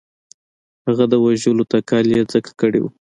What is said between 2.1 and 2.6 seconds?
یې ځکه